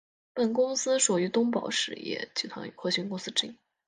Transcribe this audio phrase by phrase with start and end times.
[0.33, 3.55] 本公司属于东宝实业集团核心公司之一。